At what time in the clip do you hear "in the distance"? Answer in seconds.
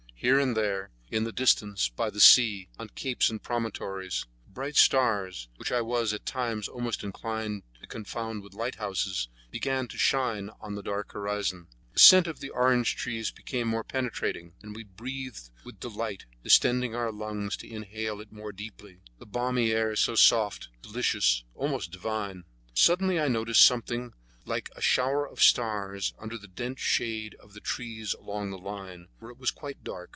1.09-1.89